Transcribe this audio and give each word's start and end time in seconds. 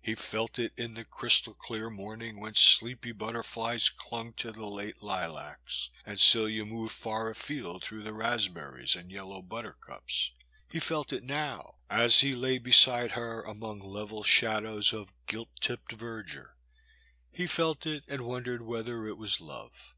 He 0.00 0.16
felt 0.16 0.58
it 0.58 0.72
in 0.76 0.94
the 0.94 1.04
crystal 1.04 1.54
clear 1.54 1.88
morn 1.88 2.20
ings 2.20 2.36
when 2.40 2.56
sleepy 2.56 3.12
butterflies 3.12 3.90
clung 3.90 4.32
to 4.32 4.50
the 4.50 4.66
late 4.66 5.04
lilacs, 5.04 5.88
and 6.04 6.20
Celia 6.20 6.64
moved 6.66 6.92
far 6.96 7.30
afield 7.30 7.84
through 7.84 8.02
raspber 8.02 8.72
ries 8.74 8.96
and 8.96 9.08
yellow 9.12 9.40
buttercups. 9.40 10.32
He 10.68 10.80
felt 10.80 11.12
it 11.12 11.22
now, 11.22 11.76
as 11.88 12.22
he 12.22 12.34
lay 12.34 12.58
beside 12.58 13.12
her 13.12 13.40
among 13.42 13.78
level 13.78 14.24
shadows 14.24 14.92
and 14.92 15.06
gilt 15.28 15.50
tipped 15.60 15.90
The 15.90 15.94
Boys 15.96 16.24
Sister. 16.26 16.56
245 17.36 17.36
verdure— 17.36 17.38
^he 17.44 17.48
felt 17.48 17.86
it 17.86 18.02
and 18.08 18.22
wondered 18.22 18.62
whether 18.62 19.06
it 19.06 19.16
was 19.16 19.40
love. 19.40 19.94